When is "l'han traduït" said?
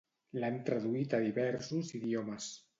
0.43-1.15